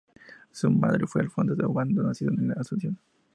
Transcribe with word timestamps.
Su 0.49 0.71
madre 0.71 1.05
fue 1.05 1.21
Alfonsa 1.21 1.53
de 1.53 1.63
Ovando, 1.63 2.01
nacida 2.01 2.31
en 2.35 2.47
la 2.47 2.55
Asunción. 2.55 2.97